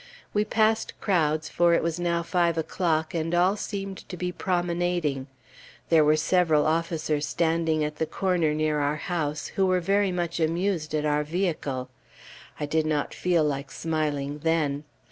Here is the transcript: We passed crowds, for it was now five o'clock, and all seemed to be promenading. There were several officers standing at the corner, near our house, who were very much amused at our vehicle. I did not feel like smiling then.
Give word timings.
We 0.33 0.45
passed 0.45 0.99
crowds, 0.99 1.47
for 1.47 1.75
it 1.75 1.83
was 1.83 1.99
now 1.99 2.23
five 2.23 2.57
o'clock, 2.57 3.13
and 3.13 3.35
all 3.35 3.55
seemed 3.55 4.09
to 4.09 4.17
be 4.17 4.31
promenading. 4.31 5.27
There 5.89 6.03
were 6.03 6.15
several 6.15 6.65
officers 6.65 7.27
standing 7.27 7.83
at 7.83 7.97
the 7.97 8.07
corner, 8.07 8.55
near 8.55 8.79
our 8.79 8.95
house, 8.95 9.49
who 9.49 9.67
were 9.67 9.79
very 9.79 10.11
much 10.11 10.39
amused 10.39 10.95
at 10.95 11.05
our 11.05 11.23
vehicle. 11.23 11.87
I 12.59 12.65
did 12.65 12.87
not 12.87 13.13
feel 13.13 13.43
like 13.43 13.69
smiling 13.69 14.39
then. 14.39 14.85